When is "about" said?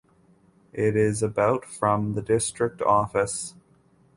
1.21-1.63